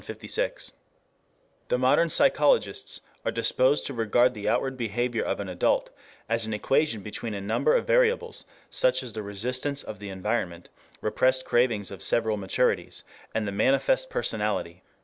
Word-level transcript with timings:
]The 1.67 1.77
modern 1.77 2.09
psychologists 2.09 3.01
are 3.23 3.29
disposed 3.31 3.85
to 3.85 3.93
regard 3.93 4.33
the 4.33 4.49
outward 4.49 4.75
behavior 4.75 5.21
of 5.21 5.39
an 5.39 5.47
adult 5.47 5.91
as 6.27 6.43
an 6.47 6.55
equation 6.55 7.01
between 7.03 7.35
a 7.35 7.39
number 7.39 7.75
of 7.75 7.85
variables, 7.85 8.45
such 8.71 9.03
as 9.03 9.13
the 9.13 9.21
resistance 9.21 9.83
of 9.83 9.99
the 9.99 10.09
environment, 10.09 10.69
repressed 11.01 11.45
cravings 11.45 11.91
of 11.91 12.01
several 12.01 12.35
maturities, 12.39 13.03
and 13.35 13.47
the 13.47 13.51
manifest 13.51 14.09
personality. 14.09 14.81